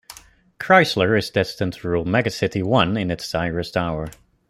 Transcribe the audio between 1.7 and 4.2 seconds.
to rule Mega-City One in its direst hour.